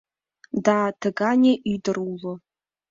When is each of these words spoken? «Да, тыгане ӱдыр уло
«Да, 0.65 0.77
тыгане 1.01 1.53
ӱдыр 1.73 1.97
уло 2.11 2.33